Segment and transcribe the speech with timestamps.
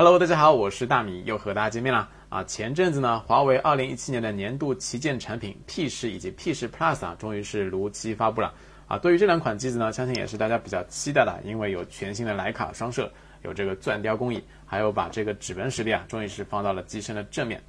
[0.00, 2.44] Hello，大家好，我是大米，又和大家见面了啊！
[2.44, 8.54] 前阵子呢，华为2017年的年度旗舰产品 P 十以及 P 十 Plus 啊，终于是如期发布了
[8.86, 8.96] 啊！
[8.96, 17.60] 对于这两款机子呢，相信也是大家比较期待的，因为有全新的徕卡双摄，有这个钻雕工艺，还有把这个指纹识别啊，终于是放到了机身的正面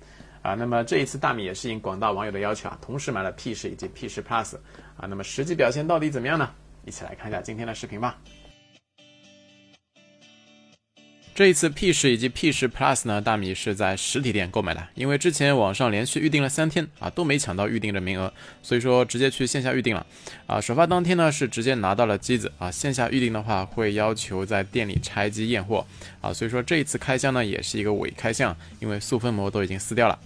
[0.43, 0.53] 啊！
[0.53, 4.55] 那么这一次大米也是应广大网友的要求啊，同时买了 P 十以及 P 十 Plus
[4.97, 5.07] 啊！
[5.09, 6.47] 那么实际表现到底怎么样呢？
[6.85, 8.15] 一起来看一下今天的视频吧。
[11.39, 20.05] 这一次 P 十以及 P 十 Plus 呢，大米是在实体店购买的，因为之前网上连续预定了三天啊，都没抢到预定的名额，所以说直接去线下预定了
[20.47, 20.59] 啊。
[20.59, 25.87] 首发当天呢是直接拿到了机子啊，线下预定的话会要求在店里拆机验货
[26.19, 30.19] 啊，所以说这一次开箱呢也是一个伪开箱，因为塑封膜都已经撕掉了。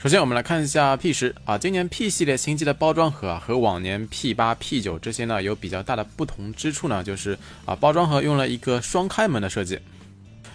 [0.00, 9.76] 首先，我们来看一下 P 十啊，今年 P 系列新机的包装盒啊，和往年 P 八、P 九这些呢有比较大的不同之处呢，就是啊，包装盒用了一个双开门的设计。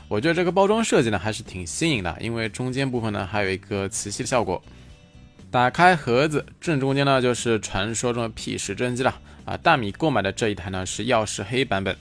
[0.08, 4.64] 我觉得这个包装设计呢还是挺新颖的，因为中间部分呢还有一个磁吸的效果。
[5.52, 9.14] 打开盒子，正中间呢就是传说中的 P 十真机了
[9.44, 9.58] 啊。
[9.58, 11.94] 大米购买的这一台呢是曜石黑版本。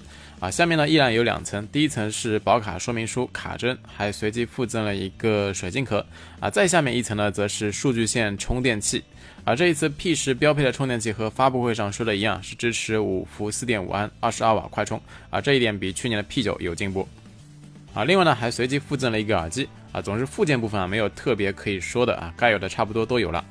[0.42, 6.04] 啊，下面呢依然有两层，第一层是保卡说明书、卡针，还随机附赠了一个水晶壳。
[6.40, 9.04] 啊，再下面一层呢，则是数据线充电器。
[9.44, 15.00] 啊，这一次 P 十标配的充电器和发布会上说的一样，是支持五伏四点五安、二十二瓦快充。
[15.30, 17.06] 啊，这一点比去年的 P 九有进步。
[17.94, 19.68] 啊，另外呢还随机附赠了一个耳机。
[19.92, 23.44] 啊，总之附件部分啊没有特别可以说的啊，该有的差不多都有了。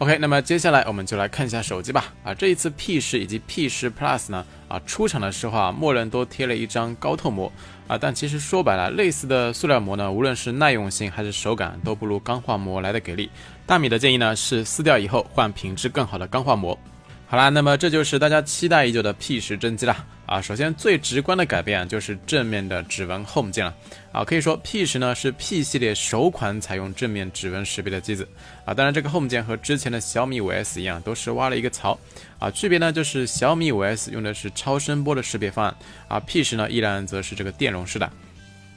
[0.00, 2.06] OK，那么接下来我们就来看一下手机吧。
[2.24, 7.52] 啊，这一次 P 十以及 P 十 Plus 呢，啊出厂的时候啊，默认都贴了一张高透膜
[7.86, 13.28] 啊，但其实说白了，类似的塑料膜呢，无论是耐用性还是手感，都不如钢化膜来的给力。
[13.66, 16.78] 大米的建议呢是撕掉以后换品质更好的钢化膜。
[17.26, 19.94] 好啦，那么这就是大家期待已久的 P 十真机了
[20.30, 20.40] 啊！
[20.40, 23.74] 首先最直观的改变啊，就是正面的指纹 Home 键了
[24.12, 28.28] 啊，可以说 P 十呢是 P 系列首款采用正面指纹识别的机子
[28.64, 28.72] 啊。
[28.72, 31.98] 当然，这个 Home 键和之前的小米五 S 一样，都是挖了一个槽
[32.38, 32.48] 啊。
[32.48, 35.74] 区别呢就是小米五 S 用的是超声波的识别方案
[36.06, 38.08] 啊，P 十呢依然则是这个电容式的，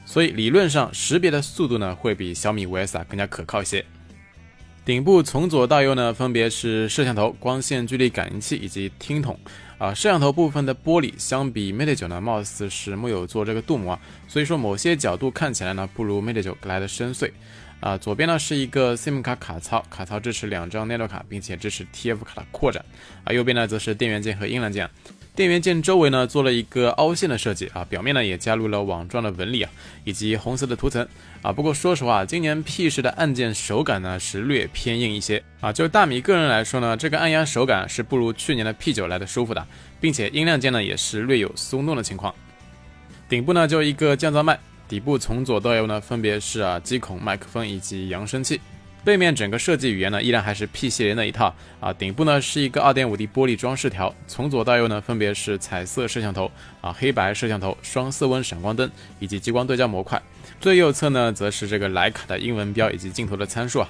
[0.04, 3.84] 所以理论上识别的速度呢会比小米五 S 啊更加可靠一些。
[4.84, 9.38] 顶部从左到右呢，分别是摄像头、光线距离感应器以及听筒。
[9.78, 17.30] 啊，摄像头部分的玻璃相比 Mate 九呢，貌似是木有做这个镀膜，所以说某些角度看起来呢，不如 Mate 九来的深邃。
[17.80, 22.84] 啊，左边呢是一个 SIM 卡卡槽，卡槽支持两张 Nano 卡，并且支持 TF 卡的扩展。
[23.24, 24.88] 啊，右边呢则是电源键和音量键。
[25.36, 29.70] 电源键周围呢做了一个凹陷的设计啊，表面呢也加入了网状的纹理啊，
[30.04, 31.04] 以及红色的涂层
[31.42, 31.52] 啊。
[31.52, 35.72] 不过说实话，今年 P 十的按键手感呢是略偏硬一些啊。
[35.72, 39.66] 就大米个人来说呢，这个按压手感是不如去年的 P 九来的舒服的，
[40.00, 42.32] 并且音量键呢也是略有松动的情况。
[43.28, 44.56] 顶部呢就一个降噪麦，
[44.86, 48.60] 底部从左到右呢分别是啊机孔、麦克风以及扬声器。
[49.04, 51.92] 背面整个设计语言呢，依然还是 P 系列那一套啊。
[51.92, 56.50] 顶部呢是一个 2.5D 玻璃装饰条，从左到右呢分别是彩色摄像头
[56.80, 60.20] 啊、黑白摄像头、双色温闪光灯以及激光对焦模块。
[60.58, 63.88] 最右侧呢则是这个徕卡的英文标以及镜头的参数啊。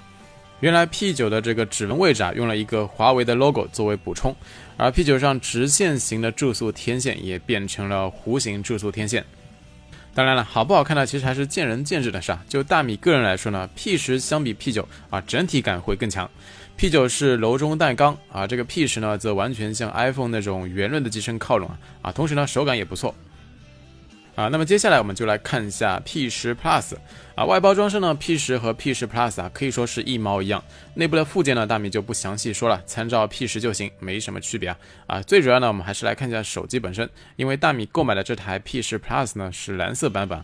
[0.59, 4.35] 原来 P9 的这个指纹位置啊，用了一个华为的 logo 作为补充，
[4.77, 9.25] 而 P9 上直线型的注塑天线也变成了弧形注塑天线。
[10.15, 11.05] 当然了，好不好看呢？
[11.05, 12.41] 其实还是见仁见智的事啊。
[12.49, 16.31] 就大米个人来说呢，P 十相比 P 九啊，整体感会更强。
[16.77, 23.13] P 九是柔中带刚啊，这个 P 十呢，则完全向 iPhone 那种圆润的机身靠拢啊啊，同时呢，手感也不错。
[24.35, 26.95] 啊，那么接下来我们就来看一下 P 十 Plus
[27.37, 30.63] 啊，外包装上呢，P 十和 P 十 Plus 啊可以说是一毛一样。
[30.95, 34.77] 内部的附件呢，大米就不详细说了，参照 P 十就行，没什么区别啊。
[35.07, 40.37] 啊，最主要呢，我们还是来看一下手机本身，因为大米购买的这台 P 十 Plus 呢是蓝色版本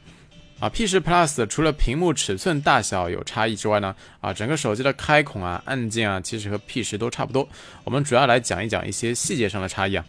[0.61, 0.69] 啊。
[0.69, 7.49] P 十 Plus 除了屏幕尺寸大小有差异之外呢，啊，整个手机的开孔啊、按键啊，其实和 P 十都差不多。
[7.83, 10.07] 我们主要来讲一讲一些细节上的差异啊。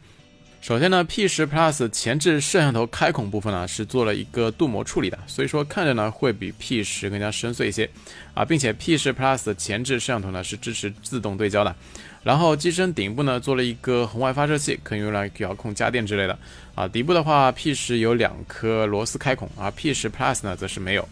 [0.62, 7.90] 首先呢，P 十 Plus 前置摄像头开孔部分呢是做了一个镀膜处理的，所以说看着呢会比 P 十更加深邃一些
[8.36, 11.76] 啊，并且 P 十 Plus 前置摄像头呢是支持自动对焦的，
[12.22, 16.38] 然后机身顶部呢做了一个红外发射器，可以用来遥控家电之类的
[16.76, 16.88] 啊。
[16.88, 21.10] 底部的话，P 十有两颗螺丝开孔，而 P 十 Plus 呢则是没有。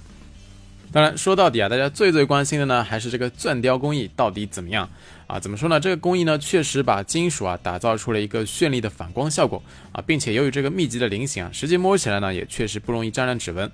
[0.91, 4.89] 当然，说到底啊，大家最最关心的呢，还是这个钻雕工艺到底怎么样
[5.27, 5.39] 啊？
[5.39, 5.79] 怎么说呢？
[5.79, 13.71] 这个工艺呢，确实把金属啊打造出了一个绚丽的反光效果啊，并且由于这个密集的菱形啊，实际摸起来呢，也确实不容易沾染指纹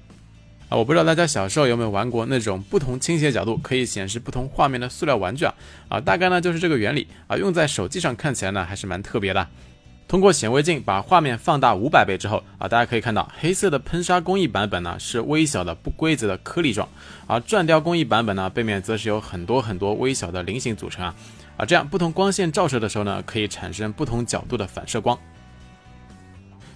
[0.67, 0.75] 啊。
[0.75, 5.53] 我不知道大家小时候有没有玩过那种不同倾斜角度可以显示不同画面的塑料玩具啊？
[5.88, 9.47] 啊，大概呢就是这个原理啊，用在手机上看起来呢，还是蛮特别的。
[10.07, 16.87] 通过显微镜把画面放大五百倍之后啊，大家可以看到黑色的喷砂工艺版本呢是微小的不规则的颗粒状，
[17.25, 21.15] 而转雕工艺版本呢背面则是有很多很多微小的菱形组成啊
[21.57, 25.17] 啊，这样不同光线照射的时候呢，可以产生不同角度的反射光。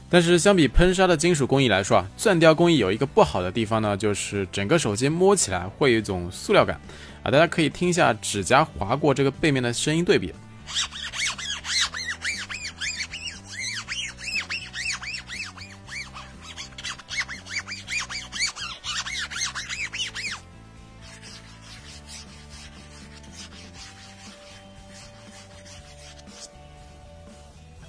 [0.09, 6.81] 但是相比喷砂的金属工艺来说啊，钻雕工艺有一个不好的地方呢，就是整个手机摸起来会有一种塑料感
[7.21, 10.33] 啊，大家可以听一下指甲划过这个背面的声音对比。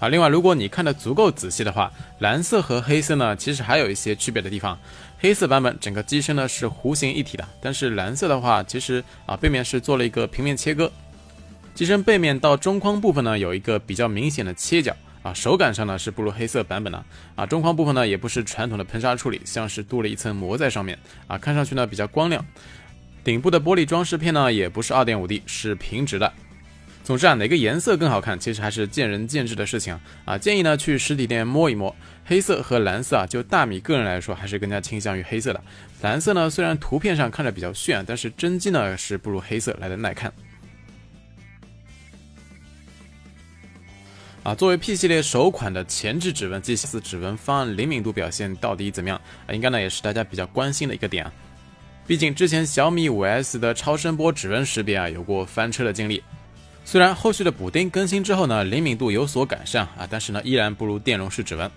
[0.00, 4.76] 啊，另外，如果你看的足够仔细的话，蓝色和黑色呢，其实还有一些区别的地方。
[5.18, 10.90] 黑色版本整个机身呢是弧形一体的，但是蓝色的话，其实啊背面是做了一个平面切割，
[11.74, 17.04] 机身背面到中框部分呢有一个比较明显的切角啊，手感上呢是不如黑色版本的
[17.34, 22.42] 啊，中框部分呢也不是传统的喷砂处理，像是镀了一层膜在上面啊，看上去呢比较光亮。
[23.22, 26.32] 顶部的玻璃装饰片呢也不是二点五 D，是平直的。
[27.10, 30.38] 总之啊，哪个颜色更好看，其实还是见仁见智的事情啊。
[30.38, 31.92] 建议呢去实体店摸一摸。
[32.24, 35.60] 黑色和蓝色啊，就大米个人来说，还是更加倾向于黑色的。
[36.02, 40.32] 蓝色呢，虽然图片上看着比较炫，但是真机呢是不如黑色来的耐看。
[44.44, 49.50] 啊，作为 P 系列首款的前置指纹机，四指纹方案灵敏度表现到底怎么样啊？
[49.52, 51.32] 应该呢也是大家比较关心的一个点啊。
[52.06, 56.22] 毕竟之前小米五 S 的超声波指纹识别啊，有过翻车的经历。
[56.84, 61.70] 虽然后续的补丁更新之后呢，灵敏度有所改善啊，但是呢，依然不如电容式指纹。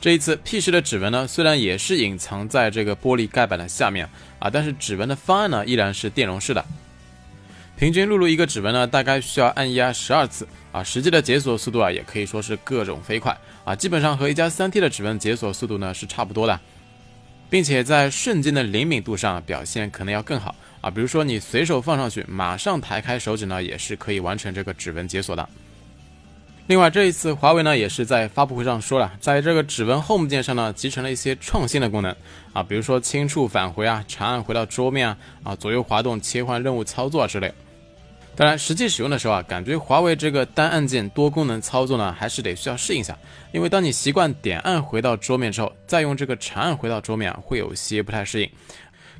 [0.00, 6.64] 这一次 P 十的指纹呢，虽然也是隐藏在这个玻璃盖板的下面啊，但是指纹的方案呢，依然是电容式的。
[7.76, 16.60] 平均录入一个指纹呢，大概需要按压十二次啊，实际的解锁速度啊，也可以说是各种飞快啊，基本上和一加三 T 的指纹解锁速度呢是差不多的，
[17.48, 20.54] 并且在瞬间的灵敏度上表现可能要更好。
[20.84, 25.48] 啊，比如说你随手放上去，马上抬开手指呢，也是可以完成这个指纹解锁的。
[26.66, 32.14] 另外，这一次华为呢也是在发布会上说了，在这个指纹 Home 键上呢集成了一些创新的功能
[32.52, 37.50] 啊，比如说轻触返回啊，长按回到桌面啊，啊左右滑动切换任务操作之类。
[38.36, 43.16] 当然，实际使用的时候啊，感觉华为这个单按键多功能操作呢，还是得需要适应一下，
[43.52, 48.50] 因为当你习惯点按回到桌面之后，再用这个长按回到桌面啊，会有些不太适应。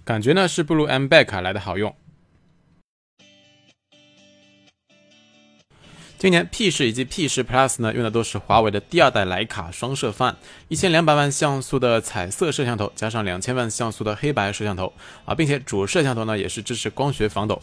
[0.05, 1.95] 感觉呢是不如 M Back 来的好用。
[6.19, 10.37] 今年 P 十以及 P 十 Plus 呢用的都是华为的第二代徕卡双摄方案，
[10.69, 14.93] 一千两百万像素的彩色摄像头加上两千万像素的黑白摄像头
[15.25, 17.61] 啊，并且主摄像头呢也是支持光学防抖。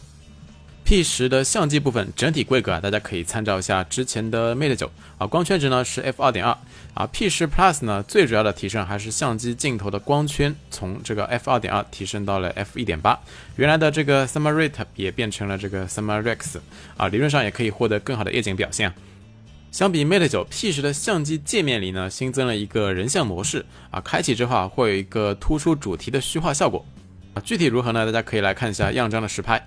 [0.84, 6.56] P 十的相机部分整体规格啊，大家可以参照一下之前的 Mate 九啊，光圈值呢是 f 二点二
[6.92, 7.06] 啊。
[7.06, 13.18] P 十 Plus 呢最主要的提升还是相机镜头的光圈从这个 f 二点二提升到了 f 一点八，
[13.56, 16.58] 原来的这个 Summer Rate 也变成了这个 Summer Rex
[16.96, 18.92] 啊，理论上也可以获得更好的夜景表现。
[19.70, 26.84] 相比 Mate 九，P 十的相机界面里呢新增了一个人像模式啊，开启之后啊会有一个突出主题的虚化效果
[27.32, 28.04] 啊，具体如何呢？
[28.04, 29.66] 大家可以来看一下样张的实拍。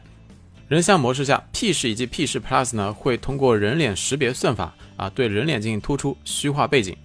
[0.68, 6.98] 人像模式下，P 十以及 P 十 Plus 呢，会通过人脸识别算法啊，对人脸进行突出虚化背景，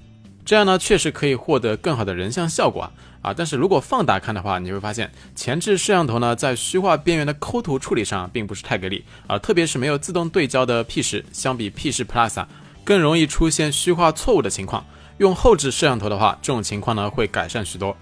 [0.46, 3.34] 这样呢，确实可以获得更好的人像效果啊啊！
[3.34, 12.48] 但是如果放大看的话，你会发现前置摄像头呢，在虚化边缘的抠图处理上并不是太给力啊，特别是没有自动对焦的 P 十，相比 P 十 Plus 啊，
[12.82, 14.82] 更容易出现虚化错误的情况。
[15.18, 17.94] 用后置摄像头的话，这种情况呢，会改善许多。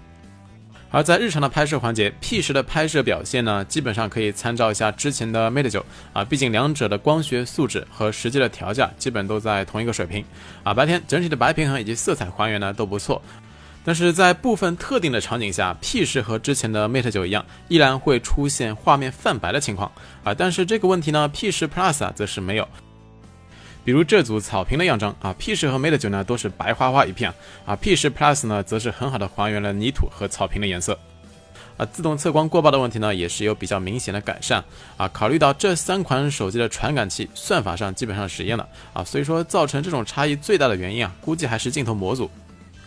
[0.91, 10.25] 而在日常的拍摄环节，P 十的拍摄表现呢，基本上可以参照一下之前的 Mate 九啊，毕竟两者的光学素质和实际的调教基本都在同一个水平
[10.63, 10.73] 啊。
[10.73, 13.21] 白天整体的白平衡以及色彩还原呢都不错，
[13.85, 19.91] 但是在部分特定的场景下，P 十和之前的 Mate 九一样，依然会出现画面泛白的情况
[20.23, 20.33] 啊。
[20.33, 22.67] 但是这个问题呢，P 十 Plus 啊则是没有。
[23.83, 27.33] 比如这组草坪的样张啊，P 十和 Mate 九呢都是白花花一片
[27.65, 30.97] 啊，P 十 Plus 呢则是很好的还原了泥土和草坪的颜色
[31.77, 31.85] 啊。
[31.85, 34.63] 自动测光过曝的问题呢也是有比较明显的改善
[34.97, 35.07] 啊。
[35.07, 42.29] 考虑到这三款手机的传感器算法上基本上实验了啊，所以说造成这种差异最大的原因啊，估计还是镜头模组。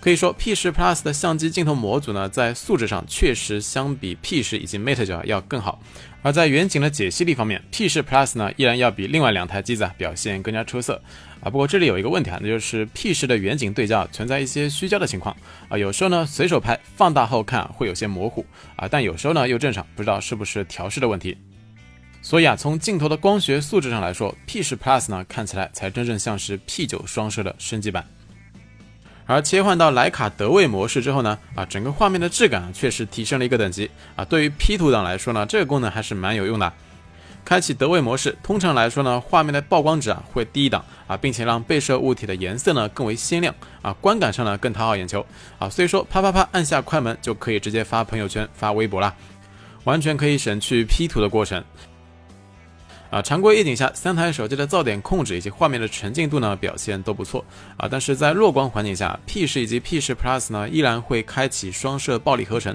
[0.03, 5.81] 可以说 P 十 Plus 的相机镜头模组呢，在素质上确实相比 P 十以及 Mate 九要更好。
[6.23, 11.01] 而在远景的解析力方面，P 十 Plus 呢依然要比另外两台机子啊表现更加出色
[11.41, 11.49] 啊。
[11.49, 15.37] 不过这里有一个问题啊，那就是 P 十的远景对焦存在一些虚焦的情况
[15.69, 18.45] 啊，有时候呢随手拍放大后看会有些模糊
[18.75, 21.39] 啊，但有时候呢又正常，不知道是不是调试的问题。
[22.23, 28.05] 所以啊，从镜头的光学素质上来说，P 十 Plus 呢看起来才真正像是 P 九双摄的升级版。
[29.27, 34.25] 而切换到徕卡德位模式之后呢，啊，整个画面的质感确实提升了一个等级啊。
[34.25, 36.73] 对于 P 图党来说呢，这个功能还是蛮有用的。
[37.45, 45.27] 开启德位模式，通常来说呢，画面的曝光值啊会低一档啊，并且让被摄物体的颜色呢更为鲜亮啊，观感上呢更讨好眼球
[45.59, 45.69] 啊。
[45.69, 49.13] 所以说，啪啪啪按下快门就可以直接发朋友圈、发微博啦，
[49.85, 51.63] 完全可以省去 P 图的过程。
[53.13, 57.45] 啊，常规夜景下，三台手机的噪点控制以及画面的沉浸度呢，表现都不错
[57.77, 57.87] 啊。
[57.87, 62.75] 但是在弱光环境下，P 十以及 P 十 Plus 呢，依然会开启双摄暴力合成，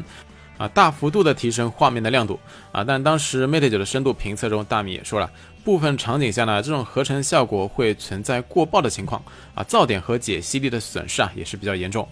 [0.59, 2.39] 啊，大幅度的提升画面的亮度
[2.71, 2.83] 啊。
[2.83, 5.27] 但当时 Mate 九的深度评测中，大米也说了，
[5.63, 9.19] 部分场景下呢，这种合成效果会存在过曝的情况
[9.55, 12.07] 啊，噪点和解析力的损失啊，也是比较严重。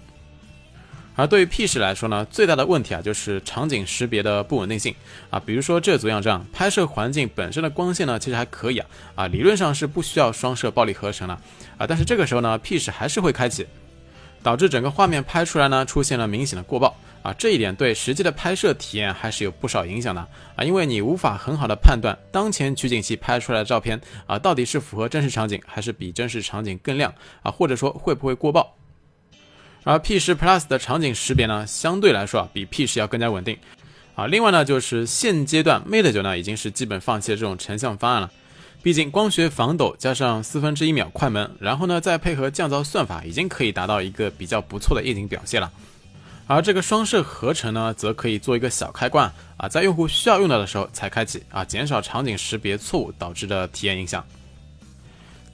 [1.16, 4.94] 而对于 P 十来说呢，最大的问题啊就是场景识别的不稳定性
[5.30, 5.42] 啊。
[5.46, 11.34] 比如说这组样这样，拍摄环境本身的光线呢其实还可以啊啊，理论上是不需要双摄暴力合成的
[11.78, 13.66] 啊，但是这个时候呢，P 十还是会开启，
[14.44, 16.94] 导致整个画面拍出来呢出现了明显的过曝
[17.24, 17.34] 啊。
[17.38, 20.20] 这一点对实际的拍摄体验还是有不少影响的
[20.58, 28.76] 啊，因为你无法很好的判断当前取景器拍出来的照片啊到底是符合真实场景还是比真实场景更亮啊，或者说会不会过曝。
[29.88, 33.56] 而 P 十 Plus 的场景识别呢，相对来说啊，比 P 十要更加稳定，
[34.16, 38.32] 啊，另外呢，就是现阶段 Mate 九呢，已经是基本放弃了这种成像方案了，
[38.82, 45.72] 毕竟光学防抖加上四分之一秒快门，然后呢，再配合降噪算法，已经可以达到一个比较不错的夜景表现了。
[46.48, 54.26] 而这个双摄合成呢，则可以做一个小开关啊，在用户需要用到的时候才开启啊，减少场景识别错误导致的体验影响。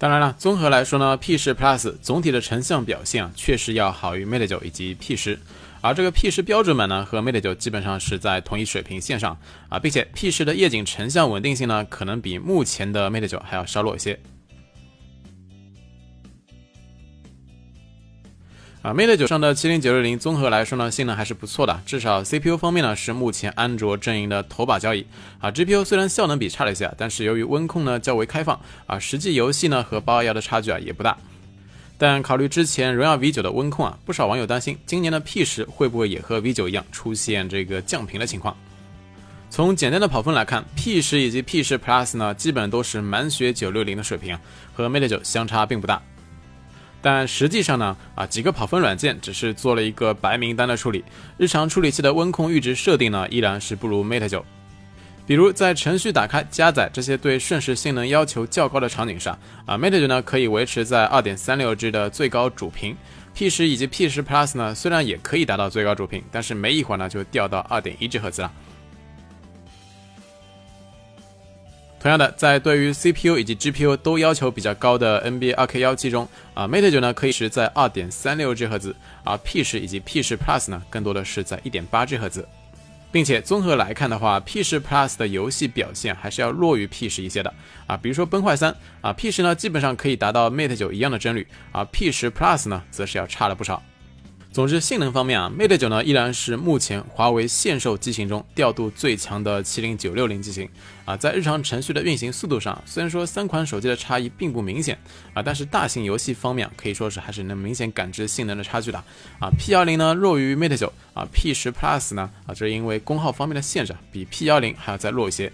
[0.02, 5.38] 当然了，综合来说呢，P 十 Plus 总体的成像表现啊，确实要好于 Mate 九以及 P 十，
[5.80, 9.38] 而这个 P 十标准版呢，和 Mate 九基本上是在同一水平线上
[9.70, 14.20] 啊，并且 P 十的夜景成像稳定性呢，可能比目前的 Mate 九还要稍弱一些。
[18.82, 25.06] 啊，Mate 九上的麒麟九六零综合来说呢，性能还是不错的，至少 CPU 方面呢是目前安卓阵营的头把交椅。
[25.38, 31.16] 啊，GPU 虽然效能比差了一些，但是由于温控呢较为开放，啊，实际游戏呢和八二幺的差距啊也不大。
[32.00, 38.58] 但考虑之前荣耀 V 九的温控啊，不少网友担心今年的 P 十会不会也和 V 九一样出现这个降频的情况。
[39.52, 44.36] 从简单的跑分来看，P 十以及 P 十 Plus 呢基本都是满血九六零的水平，
[44.74, 46.02] 和 Mate 九相差并不大。
[47.02, 51.04] 但实际上呢，啊几个跑分软件只是做了一个白名单的处理，
[51.38, 54.46] 日常处理器的温控阈值设定呢依然是不如 Mate 九。
[55.26, 62.96] 比如在程序打开、加载这些对瞬时性能要求较高的场景上，啊 Mate 九呢可以维持在 2.36G 的最高主频
[63.34, 68.52] ，P 十以及 P 十 Plus 呢虽然也可以达到最高主频，但是没一会儿呢就掉到 2.1G 赫兹了。
[72.02, 80.72] 同样的，在对于 CPU 以及 GPU 都要求比较高的 NBA 2K17 中，啊，Mate 九呢可以是在 2.36G 赫兹，而 P 十以及 P 十 Plus
[80.72, 82.44] 呢更多的是在 1.8G 赫兹，
[83.12, 87.54] 并且综合来看的话，P 十 Plus 的游戏表现还是要弱于 P 十一些的，
[87.86, 93.80] 啊，比如说崩坏三，啊，P 十呢基本上可以达到 Mate 九一样的帧率，而 P 十 Plus 呢则是要差了不少。
[94.54, 100.68] 总之，性能方面啊，Mate 九呢依然是目前华为现售机型中调度最强的麒麟九六零机型
[101.06, 101.16] 啊。
[101.16, 105.00] 在日常程序的运行速度上，虽然说三款手机的差异并不明显
[105.34, 109.02] 啊，但是大型游戏方面可以说是还是能明显感知性能的差距的
[109.40, 109.50] 啊。
[109.58, 115.50] P 幺零呢弱于 Mate 九啊，P 十 Plus 呢啊，这是因为功耗方面的限制，比 P 幺零还要再弱一些。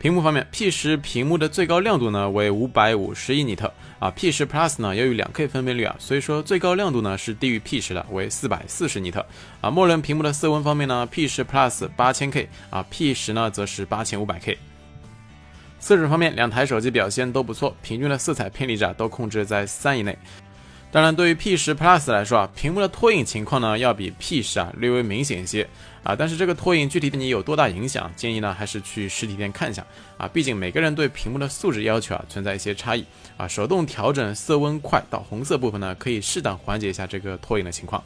[0.00, 9.22] 屏幕方面，P 十屏幕的最高亮度呢为五百五十一尼特啊，P 十 Plus 呢由于两 K 分辨率啊，所以说最高亮度呢是低于 P 十的，为四百四十尼特
[9.60, 9.70] 啊。
[9.70, 14.56] 默认屏幕的色温方面呢，P 十 Plus 八千 K 啊，P 十呢则是八千五百 K。
[15.78, 20.16] 色准方面，两台手机表现都不错，平均的色彩偏离值都控制在三以内。
[20.92, 25.64] 当然，对于 P 十 Plus 来说啊，屏幕的拖影情况呢要比 P 十啊略微明显一些
[26.02, 26.16] 啊。
[26.16, 30.26] 但是这个拖影具体对你有多大影响，建议呢还是去实体店看一下啊。
[30.26, 33.04] 毕竟每个人对屏幕的素质要求啊存在一些差异
[33.36, 33.46] 啊。
[33.46, 38.02] 手动调整色温快到红色部分呢，可以适当缓解一下这个拖影的情况。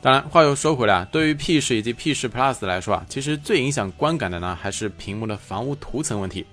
[0.00, 6.46] 当然，话又说回来啊，对于 P 十以及 P 十 Plus 来说啊，其实最影响观感的呢还是屏幕的防污涂层问题。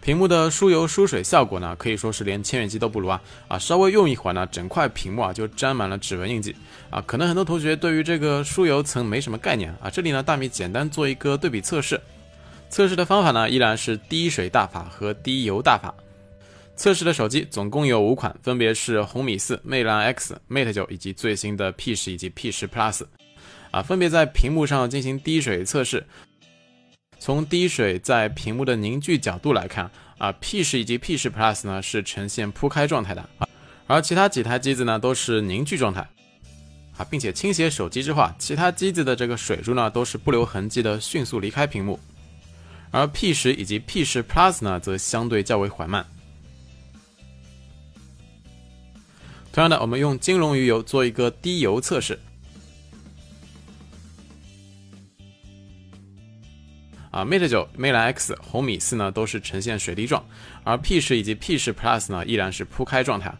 [0.00, 3.58] 屏幕的疏油疏水效果呢，可以说是连千元机都不如啊啊！
[3.58, 6.56] 稍微用一会儿呢，整块屏幕啊就沾满了指纹印记
[6.88, 7.02] 啊！
[7.06, 12.00] 可能很多同学对于这个疏油层没什么概念啊，这里呢大米简单做一个对比测试。
[12.70, 15.94] 测试的方法呢依然是滴水大法和滴油大法。
[16.76, 23.02] 测试的手机总共有五款，分别是红米四、魅蓝 X、Mate 九以及最新的 P 十以及 P 十 Plus，
[23.70, 26.02] 啊，分别在屏幕上进行滴水测试。
[27.20, 33.46] 从滴水在屏幕的凝聚角度来看，啊，P 十以及 P 十 Plus 呢是呈现铺开状态的啊，
[33.86, 36.00] 而其他几台机子呢都是凝聚状态
[36.96, 42.00] 啊，并且倾斜手机之后，啊，其他机子的这个水珠呢都是不留痕迹的迅速离开屏幕，
[42.90, 46.06] 而 P 十以及 P 十 Plus 呢则相对较为缓慢。
[49.52, 52.18] 同样的，我们用金龙鱼油做一个滴油测试。
[57.10, 60.24] 啊，Mate 九、魅蓝 X、红米四呢都是呈现水滴状，
[60.62, 63.34] 而 P 十以及 P 十 Plus 呢依然是铺开状态。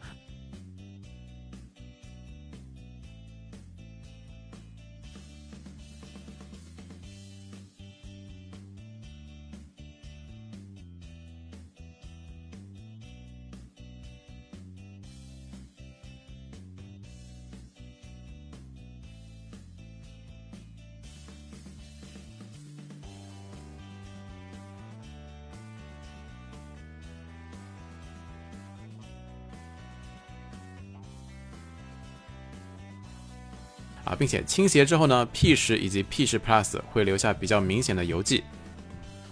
[34.20, 38.44] 并且倾斜之后呢，P 十以及 P 十 Plus 会留下比较明显的油迹，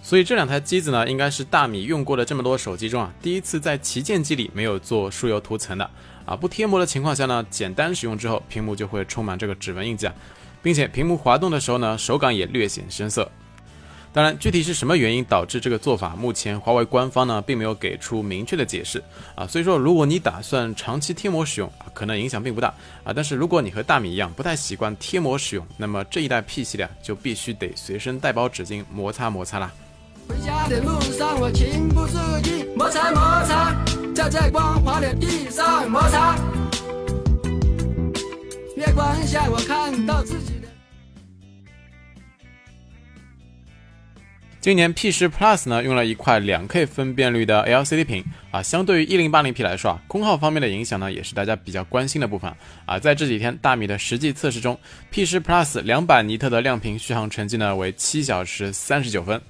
[0.03, 5.91] 所以这两台机子呢，应该是大米用过的这么多手机中啊，第一次在旗舰机里没有做疏油涂层的
[6.25, 10.15] 啊，不贴膜的情况下呢，简单使用之后，屏幕就会充满这个指纹印记啊，
[10.63, 13.31] 并且屏幕滑动的时候呢，手感也略显生涩。
[14.13, 19.03] 当然，具体是什么原因导致这个做法，目前华为官方呢并没有给出明确的解释
[19.35, 19.47] 啊。
[19.47, 22.69] 所以说，如果你打算长期贴膜使用，可能影响并不大
[23.05, 23.13] 啊。
[23.15, 29.71] 但是如果你和大米一样不太习惯贴膜使用，那么这一代 P 系列就必须得随身带包纸巾摩擦摩擦啦。
[30.27, 33.77] 回家的路上我情不自禁摩擦摩擦，
[34.15, 36.37] 站在光滑的地上摩擦。
[38.75, 40.58] 月光下我看到自己。
[44.61, 52.53] 今年 P 十 Plus 呢用了一块两 K 分辨率的 LCD 屏啊，相对于 1080P 来说啊，功耗方面的影响呢也是大家比较关心的部分
[52.85, 52.99] 啊。
[52.99, 54.77] 在这几天大米的实际测试中
[55.13, 59.41] ，P 十 Plus 两百尼特的亮屏续航成绩呢为七小时三十九分，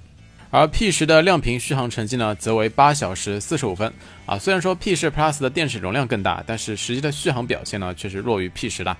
[0.51, 3.91] 而 P 十的亮屏续航成绩呢则为八小时四十五分
[4.27, 4.37] 啊。
[4.37, 8.95] 虽然说 P 十 Plus 的电池容量更大，但是实际的续航表现呢却是弱于 P 十的。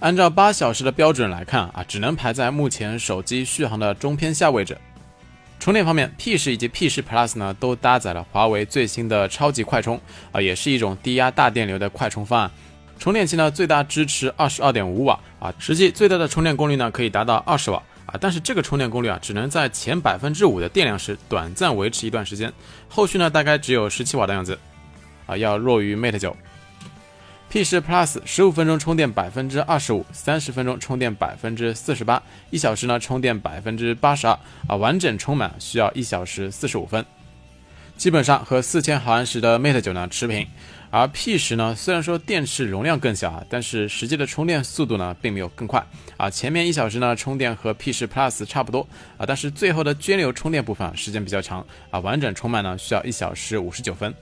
[0.00, 4.76] 按照八小时的标准来看啊，只能排在目前手机续航的中偏下位置。
[5.58, 10.00] 充电方面，P 十以及 P 十 Plus 呢都搭载了华为最新的超级快充
[10.32, 12.50] 啊，也是一种低压大电流的快充方案。
[12.98, 22.52] 充电器呢最大支持二十二点五瓦啊，实际最大的充电功率呢可以达到二十瓦啊，但是这个充电功率啊只能在前百分之五的电量时短暂维持一段时间，
[22.88, 24.58] 后续呢大概只有十七瓦的样子
[25.26, 26.34] 啊，要弱于 Mate 九。
[27.50, 37.02] P 十 Plus 十五分钟充电百分之二十五，三十分钟充电百分之四十八，一小时呢充电百分之八十二啊，完整充满需要一小时四十五分，
[37.96, 40.46] 基本上和四千毫安时的 Mate 九呢持平。
[40.90, 45.82] 而 P 十呢，虽然说电池容量更小啊，但是实际的充电速度呢并没有更快
[46.18, 46.28] 啊。
[46.28, 54.14] 前面一小时呢充电和 P 十 Plus 差不多啊，但是最后的涓流充电部分时间比较长啊，完整充满呢需要一小时五十九分。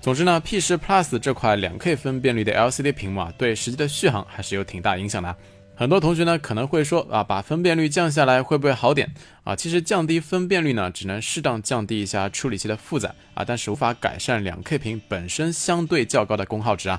[0.00, 5.36] 总之呢，P 十 Plus 这块两 K 分辨率的 LCD 屏幕啊，对实际的续航还是有挺大影响的。
[5.74, 9.12] 很多同学呢可能会说啊，把分辨率降下来会不会好点
[9.44, 9.54] 啊？
[9.54, 16.98] 其实降低分辨率呢，只能适当降低一下处理器的负载啊，但是无法改善两 K 屏本身相对较高的功耗值啊。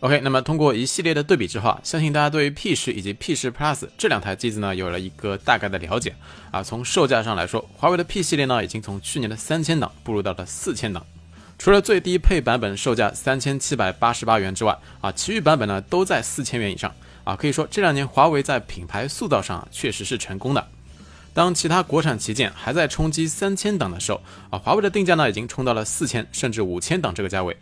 [0.00, 6.14] OK，那么通过一系列的对比之后啊，相信大家对于 P 十以及 P 十 Plus 这两台机子呢有了一个大概的了解
[6.50, 6.62] 啊。
[6.62, 11.04] 从售价上来说，华为的 P 系列呢已经从去年的三千档步入到了四千档，
[11.58, 16.90] 除了最低配版本售价三千七百八十八元之外啊，其余版本呢都在四千元以上
[17.24, 17.36] 啊。
[17.36, 20.66] 可以说这两年华为在品牌塑造上确实是成功的。
[21.34, 27.54] 当其他国产旗舰还在冲击三千档的时候啊，华为的定价呢已经冲到了四千甚至五千档这个价位。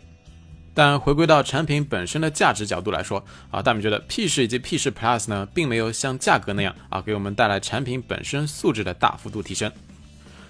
[0.79, 9.69] 但回归到产品本身的价值角度来说啊，大米觉得 P 十以及 P 十 Plus 呢，并没有像价格那样啊，给我们带来产品本身素质的大幅度提升。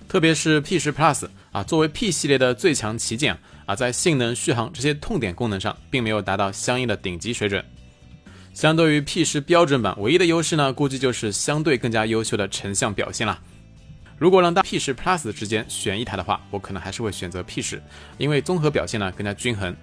[0.07, 7.65] 特别是 P 十 Plus 啊，作为 P 系列的最强旗舰啊，在性能、续航这些痛点功能上，并没有达到相应的顶级水准。
[8.53, 13.39] 相对于 P 十标准版，唯一的优势呢，估计就是相对更加优秀的成像表现了。
[14.19, 17.81] 如果让大 P 十 Plus 之间选一台的话，我可能还是会选择 P 十，
[18.19, 19.75] 因为综合表现呢更加均衡。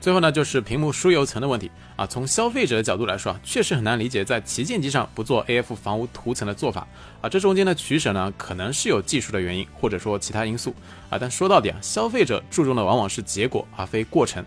[0.00, 2.06] 最后呢，就是屏幕疏油层的问题啊。
[2.06, 6.86] 从消费者的角度来说啊，确实很难理解在旗舰机上不做 AF 防污涂层的做法
[7.20, 7.28] 啊。
[7.28, 10.72] 这中间的取舍呢，可能是有技术的原因，或者说其他因素
[11.10, 11.18] 啊。
[11.18, 14.44] 但说到底啊，消费者注重的往往是结果而非过程。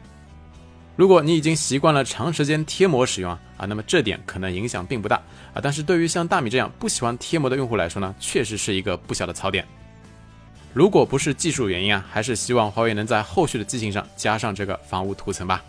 [0.96, 5.18] 如果你已经习惯了长时间贴膜使用啊啊，那么这点可能影响并不大
[5.54, 5.60] 啊。
[5.62, 9.68] 但是对于像大米这样不喜欢贴膜的用户来说呢，确实是一个不小的槽点。
[10.74, 15.62] 如果不是技术原因啊，还是希望华为能在后续的机型上加上这个防雾涂层吧。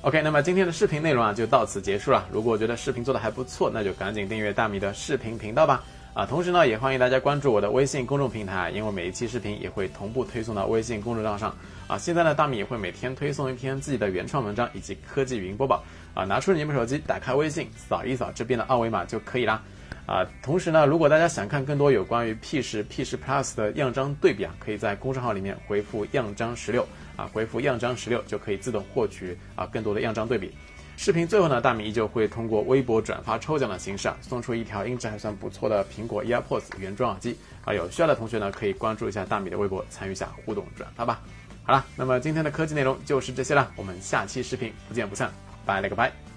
[0.00, 2.26] OK，那么今天的视频内容啊就到此结束了。
[2.32, 5.84] 如果觉得视频做的还不错，那就赶紧订阅大米的视频频道吧。
[6.14, 11.54] 啊，同时呢，也欢迎大家关注我的微信公众平台，因为每一期视频也会同步推送到微信公众账上。
[11.86, 15.84] 啊，现在呢，大米也会每天推送一篇自己的原创文章以及科技语音播报。
[16.14, 19.62] 啊，拿出你们手机，打开微信，扫一扫这边的二维码就可以啦。
[20.06, 30.52] 啊，同时呢，如果大家想看更多有关于 P 十、P 十 Plus 的样张对比啊，可以在公众号里面回复“样张十六”啊，回复“样张十六”就可以自动获取啊更多的样张对比。
[30.96, 41.20] 视频最后呢，大米依旧会通过微博转发抽奖的形式啊，送出一条音质还算不错的苹果 AirPods 原装耳机啊，有需要的同学呢，可以关注一下大米的微博，参与一下互动转发吧。
[41.62, 45.30] 好了，那么今天的科技内容就是这些了，我们下期视频不见不散，
[45.64, 46.29] 拜了个拜。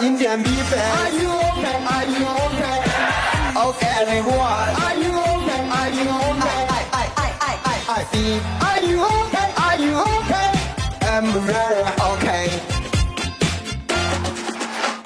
[0.00, 0.72] Indian beef.
[0.72, 1.78] Are you okay?
[1.90, 2.78] Are you okay?
[3.66, 4.70] Okay, everyone.
[4.78, 5.62] Are you okay?
[5.74, 6.62] Are you okay?
[6.70, 8.42] I, I, I, I, I, I beef.
[8.62, 9.48] Are you okay?
[9.58, 10.50] Are you okay?
[11.02, 11.82] I'm very
[12.14, 12.46] okay.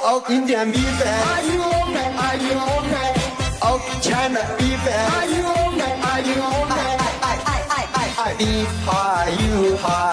[0.05, 1.01] Oh, Indian beef.
[1.01, 2.09] Are you okay?
[2.13, 3.11] Are you okay?
[3.65, 4.85] Oh, China beef.
[4.85, 5.95] Are you okay?
[6.05, 6.93] Are you okay?
[6.93, 8.67] I, I, I, I, I, I.
[8.85, 9.71] How are you?
[9.71, 10.12] You?